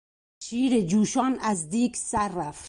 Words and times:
شیر 0.43 0.81
جوشان 0.85 1.39
از 1.39 1.69
دیگ 1.69 1.93
سررفت. 1.95 2.59